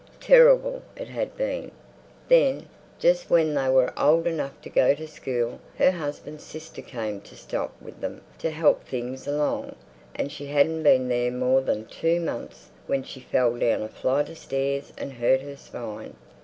[0.19, 1.69] Terrible it had been!
[2.27, 2.65] Then,
[2.97, 7.35] just when they were old enough to go to school her husband's sister came to
[7.35, 9.75] stop with them to help things along,
[10.15, 14.27] and she hadn't been there more than two months when she fell down a flight
[14.27, 16.15] of steps and hurt her spine.